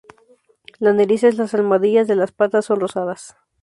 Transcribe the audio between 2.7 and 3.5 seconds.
rosadas.